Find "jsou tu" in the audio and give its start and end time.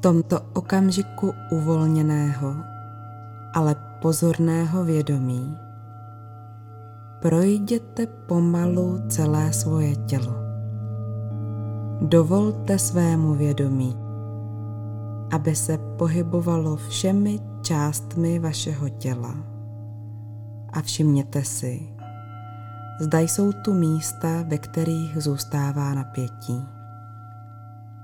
23.18-23.74